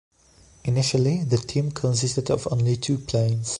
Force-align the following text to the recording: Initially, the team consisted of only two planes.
Initially, 0.65 1.23
the 1.25 1.37
team 1.37 1.69
consisted 1.69 2.31
of 2.31 2.47
only 2.51 2.75
two 2.75 2.97
planes. 2.97 3.49